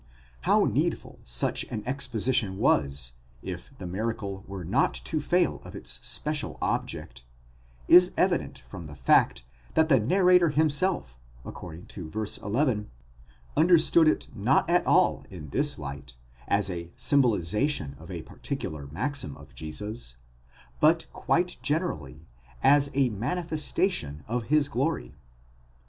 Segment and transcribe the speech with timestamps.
[0.45, 3.11] 43 How needful such an exposition was,
[3.43, 7.23] if the miracle were not to fail of its special object,
[7.87, 9.43] is evi dent from the fact,
[9.75, 12.19] that the narrator himself, according to v.
[12.41, 12.89] 11,
[13.55, 16.15] understood it not at all in this light,
[16.47, 20.15] as a symbolization of a particular maxim of Jesus,
[20.79, 22.25] but quite generally,
[22.63, 25.13] as a manifestation φανέρωσις of his glory.